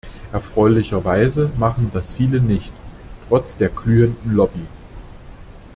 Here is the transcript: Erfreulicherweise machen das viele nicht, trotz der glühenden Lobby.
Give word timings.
Erfreulicherweise 0.33 1.51
machen 1.59 1.91
das 1.93 2.13
viele 2.13 2.41
nicht, 2.41 2.73
trotz 3.29 3.55
der 3.57 3.69
glühenden 3.69 4.33
Lobby. 4.33 4.65